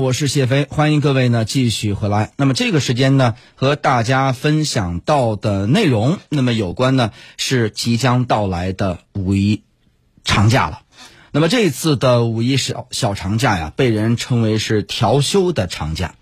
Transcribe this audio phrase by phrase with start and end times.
[0.00, 2.32] 我是谢飞，欢迎各位呢继续回来。
[2.38, 9.62] 那么这个时间呢，和大家分享到的内容，那么有关呢是即将到来的五一
[10.24, 10.80] 长假了。
[11.32, 16.14] 那么这一次的五一小小长假呀，被人称为是调休的长假。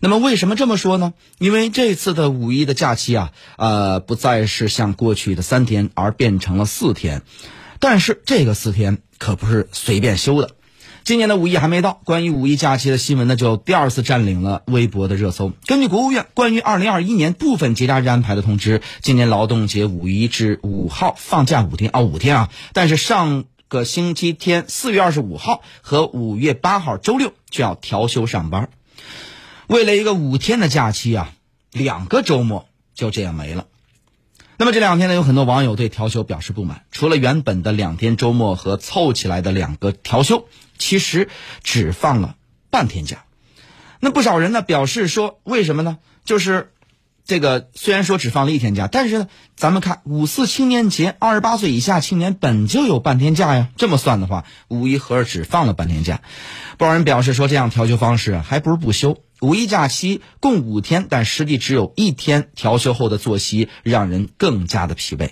[0.00, 1.12] 那么为什么这么说呢？
[1.38, 7.20] 因为这次的五一的假期啊，呃，不再是像过去的三天，而变成了四天。
[7.78, 10.52] 但是这个四天可不是随便休的。
[11.08, 15.54] 今年的五一还没到，关于五一假期的新闻呢，就第二次占领了微博的热搜。
[15.64, 22.50] 根据国务院关于二零二一年部分节假日安排的通知，今年劳动节五一至五号放假五天，哦，五天啊！
[22.74, 28.68] 但是上个星期天四月二十五号和五月八号周六就要调休上班。
[29.66, 31.32] 为了一个五天的假期啊，
[31.72, 33.64] 两个周末就这样没了。
[34.60, 36.82] 那么这两天呢，有很多网友对调休表示不满。
[36.90, 41.28] 除了原本的两天周末和凑起来的两个调休，其实
[41.62, 42.34] 只放了
[42.68, 43.24] 半天假。
[44.00, 45.98] 那不少人呢表示说，为什么呢？
[46.24, 46.72] 就是
[47.24, 53.68] 这个虽然说只放了一天假，但是呢，咱们看五四青年节，二十八岁以下青年本就有半天假呀。
[53.76, 56.20] 这么算的话，五一合着只放了半天假。
[56.78, 59.18] 不少人表示说，这样调休方式还不如不休。
[59.40, 65.30] 五一假期共五天，但实际只有一天调休后的作息让人更加的疲惫。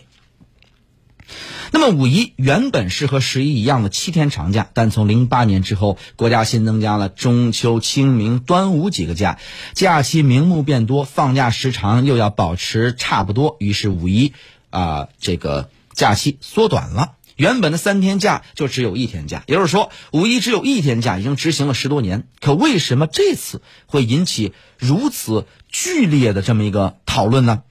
[1.72, 9.38] 那么五一原本是和十一一样的七天长假，但从零八年之后，国家新增加了中秋、清明、端午几个假，
[9.74, 14.34] 假期名目变多，放假时长又要保持差不多，于是五一
[14.70, 17.14] 啊这个假期缩短了。
[17.36, 22.26] 原本的三天假就只有一天假，也就是说五一只有一天假已经执行了十多年。
[22.40, 27.62] 可为什么这次会引起如此剧烈的这么一个讨论呢？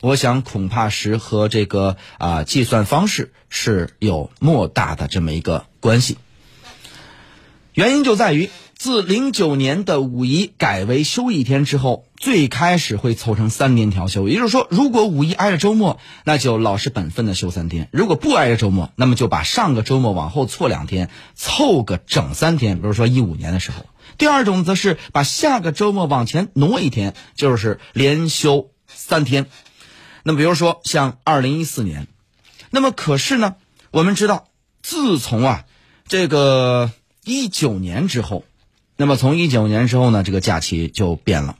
[0.00, 6.18] 我想恐怕是和这个啊计算方式是有莫大的这么一个关系。
[7.74, 8.50] 原因就在于。
[8.76, 14.28] 自零九年的五一改为休一天之后，最开始会凑成三天调休。
[14.28, 22.80] 也就是说，如果五一挨着周末，那就老实本分的休三天；如果不挨着周末，那么就把上个周末往后错两天，凑个整三天。
[22.80, 23.86] 比如说一五年的时候，
[24.18, 29.46] 第二种则是把下个周末往前挪一天，就是连休三天。
[30.24, 32.08] 那么比如说像二零一四年，
[32.70, 33.54] 那么可是呢，
[33.92, 34.48] 我们知道，
[34.82, 35.64] 自从啊
[36.08, 36.90] 这个
[37.24, 38.44] 一九年之后。
[38.96, 41.56] 那么从一九年之后呢，这个假期就变了。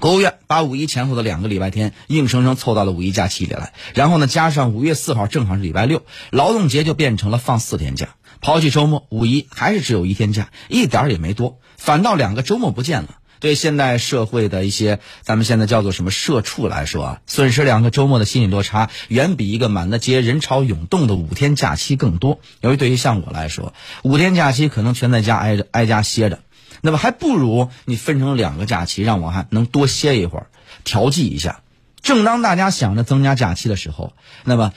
[0.00, 8.16] 国务院把五一前后的两个礼拜天硬生生凑到了五一假期里来，然后呢，加上五月四号正好是礼拜六，劳动节就变成了放四天假。
[8.40, 13.18] 抛弃周末，五一还是只有一天假，一点也没多，反倒两个周末不见了。
[13.40, 22.40] 对现代社会的一些咱们现在叫做什么社畜来说啊，损失两个周末的心理落差，远比一个满大街人潮涌动的五天假期更多。
[22.60, 26.40] 由于对于像我来说，五天假期可能全在家挨着挨家歇着，
[26.80, 30.46] 那么还不如你分成两个假期，让我还能多歇一会儿，
[30.84, 31.62] 调剂一下。
[32.00, 34.14] 正当大家想着增加假期的时候，
[34.44, 34.72] 那么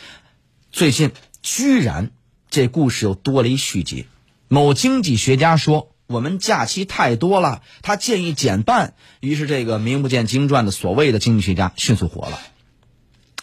[0.71, 1.11] 最近
[1.41, 2.11] 居然
[2.49, 4.07] 这故事又多了一续集。
[4.47, 5.91] 某经济学家说。
[6.09, 8.95] 我们假期太多了，他建议减半。
[9.19, 12.39] 于是，这个名不见经传的所谓的经济学家迅速火了。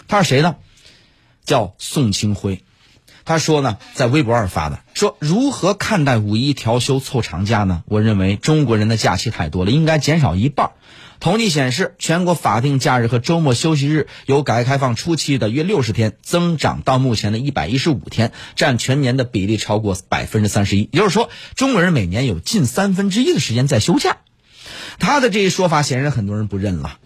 [0.09, 0.57] 他是谁呢？
[1.45, 2.65] 叫宋清辉。
[3.27, 7.83] 他说呢，在微博上发的，说如何看待五一调休凑长假呢？
[7.87, 10.71] 我认为中国人的假期太多了，应该减少一半。
[11.19, 20.89] 统计显示，全国法定假日和周末休息日由改革开放初期的约六十天，增长到目前的一百一十五天，占全年的比例超过百分之三十一。
[20.93, 24.19] 也就是说，中国人每年有近三分之一的时间在休假。
[24.99, 26.99] 他的这一说法显然很多人不认了。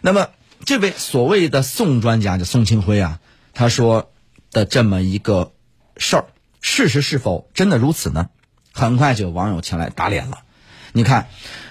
[0.00, 0.28] 那么，
[0.64, 3.18] 这位所谓的宋专家，叫宋清辉啊，
[3.52, 4.12] 他说
[4.52, 5.52] 的这么一个
[5.96, 6.24] 事儿，
[6.60, 8.28] 事实是否真的如此呢？
[8.72, 10.40] 很快就有网友前来打脸了。
[10.92, 11.28] 你看。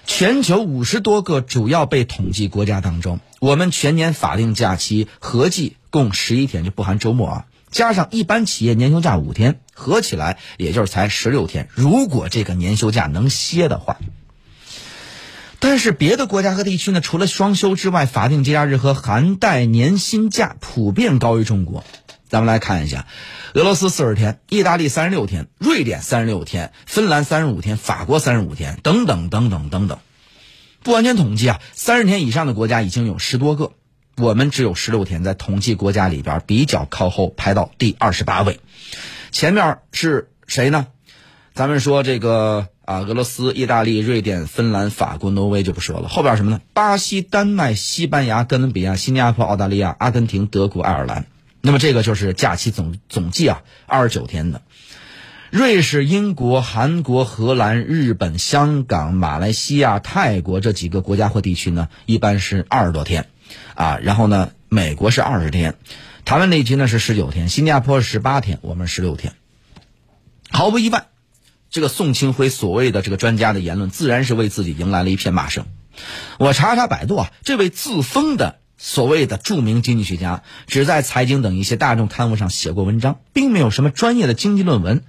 [0.08, 7.46] 全球五十多个主要被统计国家当中，我们全年法定假期合计共十一天，就不含周末啊。
[7.72, 11.70] 加上一般企业年休假五天，合起来也就是才十六天。
[11.74, 13.98] 如果这个年休假能歇的话，
[15.58, 21.84] 但是别的国家和地区呢，除了双休之外，法定节假日和含带年薪假普遍高于中国。
[22.36, 23.08] 咱们来看一下。
[23.54, 30.00] 俄罗斯四十天，意大利三十六天，瑞典三十六天，芬兰三十五天，法国三十五天，等等等等等等。
[30.84, 33.72] 不完全统计啊，三十天以上的国家已经有十多个，
[34.18, 38.60] 我们只有十六天，在统计国家里边比较靠后，排到第二十八位。
[39.32, 40.88] 前面是谁呢？
[41.54, 46.10] 咱们说这个啊，俄罗斯、意大利、瑞典、芬兰、法国、挪威就不说了。
[46.10, 46.60] 后边什么呢？
[46.74, 51.28] 巴西、丹麦、西班牙、哥伦比亚、新加坡、澳大利亚、阿根廷、德国、爱尔兰。
[51.66, 54.62] 那么这个就是假期总总计啊，二十九天的。
[55.50, 63.30] 瑞士、英国、韩国、荷兰、日本、香港、马来西亚、泰国这几个国家或地区呢，一般是二十多天，
[63.74, 65.74] 啊，然后呢，美国是二十天，
[66.24, 69.34] 台湾那局呢是十九天，新加坡是十八天，我们十六天。
[70.52, 71.06] 毫无疑问，
[71.72, 75.66] 这个宋清辉所谓的这个专家的言论，自然是为自己迎来了一片骂声。
[76.38, 85.04] 我查查百度啊，这位自封的所谓的著名经济学家，只在财经等一些大众刊物上写过文章，并没有什么专业的经济论文。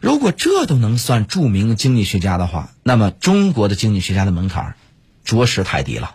[0.00, 4.74] 如果这都能算著名经济学家的话，那么中国的经济学家的门槛
[5.24, 6.14] 着实太低了。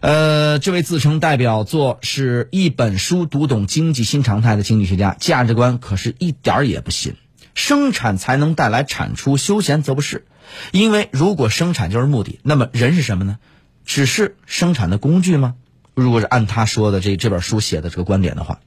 [0.00, 7.14] 呃，这位自称代表作是一本书读懂经济新常态的经济学家，价值观可是一点儿也不新。
[7.54, 10.26] 生产才能带来产出，休闲则不是。
[10.72, 13.38] 因为如果生产就是目的，那么人是什么呢？
[13.84, 15.54] 只是生产的工具吗？
[15.94, 18.60] 如果是按他说的这这本书写的这个观点的话，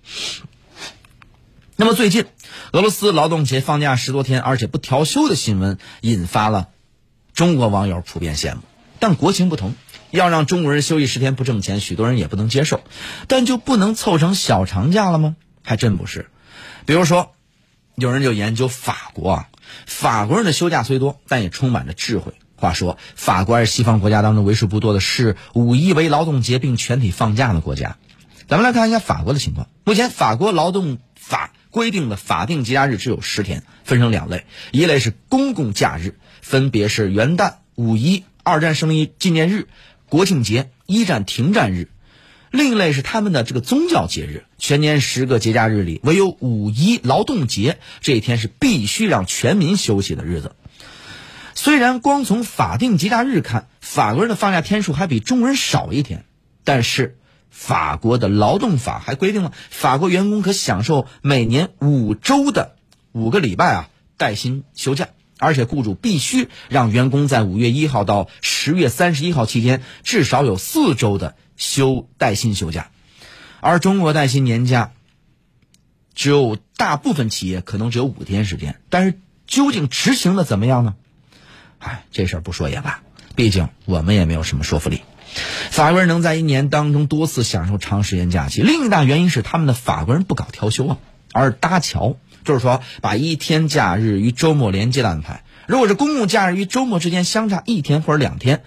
[1.75, 2.25] 那么最近
[2.71, 6.69] 俄罗斯劳动节放假十多天，而且不调休的新闻，引发了
[7.33, 8.61] 中国网友普遍羡慕。
[8.99, 9.75] 但国情不同。
[10.11, 12.85] 要让中国人休息十天不挣钱，许多人也不能接受，
[13.27, 15.35] 但就不能凑成小长假了吗？
[15.61, 16.29] 还真不是。
[16.85, 17.33] 比如说，
[17.95, 19.49] 有人就研究法国啊，
[19.85, 22.31] 法国人的休假虽多，但也充满着智慧。
[22.55, 27.97] 话说，法国是西方国家当中为数不多的是五一为劳动节并全体放假的国家。
[28.47, 29.67] 咱们来看一下法国的情况。
[29.83, 39.67] 目前，法国劳动法规定的法定节假日只有十天，分成两类：一类是公共假日，分别是元旦、五一、二战胜利纪念日。
[40.07, 41.89] 国庆节、一战停战日，
[42.51, 44.45] 另一类是他们的这个宗教节日。
[44.59, 50.55] 全年十个节假日里，唯有五一劳动节这一天是必须让全民休息的日子。
[51.55, 56.25] 虽然光从法定节假日看，法国人的放假天数还比中国人少一天，
[56.63, 57.17] 但是
[57.49, 62.75] 法国的劳动法还规定了，法国员工可享受每年五周的
[63.13, 65.07] 五个礼拜啊带薪休假。
[65.37, 72.89] 而且，雇主必须让员工在五月一号到十月三十一号期间至少有四周的休带薪休假，
[73.59, 74.93] 而中国带薪年假
[76.13, 80.95] 只有大部分企业可能只有五天时间，但是究竟执行的怎么样呢？
[81.85, 83.01] 哎，这事儿不说也罢，
[83.35, 85.01] 毕竟我们也没有什么说服力。
[85.69, 90.97] 法国人能在一年当中多次享受长时间假期，另一大原因是他们的法国人不搞调休啊，
[91.31, 92.17] 而搭桥。
[92.43, 95.43] 就是说，把一天假日与周末连接的安排。
[95.65, 98.61] 如果是公共假日与周末之间相差一天或者两天，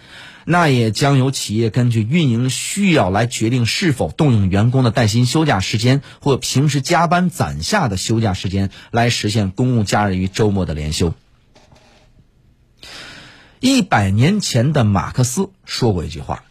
[0.45, 11.15] 那也将由企业根据运营需要来决定是否动用员工的带薪休假时间或平时加班攒下的休假时间来实现公共假日与周末的连休。
[13.61, 16.45] 一百年前的马克思说过一句话。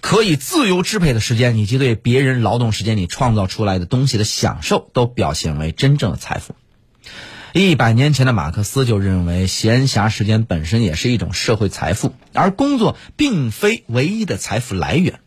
[0.00, 6.54] 可以自由支配的时间，以及对别人劳动时间里创造出来的东西的享受，都表现为真正的财富。
[7.54, 15.20] 一百年前的马克思就认为，闲暇时间本身也是一种社会财富，而工作并非唯一的财富来源。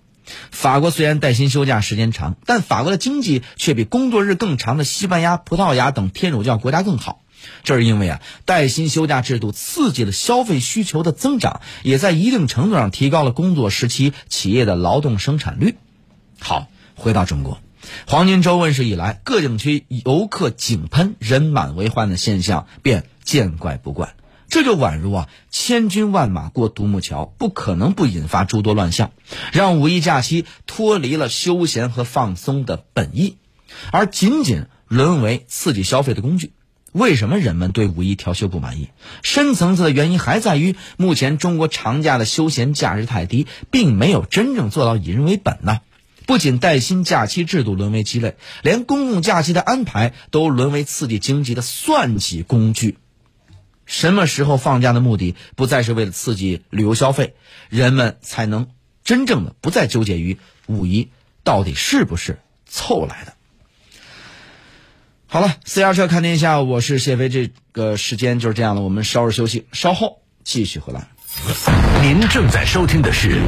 [0.52, 7.22] 法国虽然带薪休假时间长，但法国的经济却比工作日更长的西班牙、葡萄牙等天主教国家更好。
[7.64, 15.76] 这是因为啊，带薪休假制度刺激了消费需求的增长，也在一定程度上提高了工作时期企业的劳动生产率。
[16.40, 17.62] 好，回到中国，
[18.08, 24.16] 黄金周问世以来，各景区游客井喷、人满为患的现象便见怪不怪。
[24.50, 29.12] 这就宛如啊，千军万马过独木桥，不可能不引发诸多乱象，
[29.52, 33.38] 让五一假期脱离了休闲和放松的本意，
[33.92, 36.54] 而仅仅沦为刺激消费的工具。
[36.94, 38.88] 为什么人们对五一调休不满意？
[39.22, 45.82] 深层次的原因还在于，目前中国长假的休闲价值太低，并没有真正做到以人为本呢。
[46.26, 52.98] 不仅带薪假期制度沦为鸡肋，连公共假期的安排都沦为刺激经济的算计工具。
[53.88, 57.34] 什么时候放假的目的不再是为了刺激旅游消费，
[57.70, 58.68] 人们才能
[59.04, 61.10] 真正的不再纠结于五一
[61.44, 63.34] 到底是不是凑来的？
[65.30, 67.28] 好了，私家车看天下，我是谢飞。
[67.28, 71.08] 这个时间就是这样了，我们稍事休息，稍后继续回来。
[72.02, 73.42] 您正在收听的是。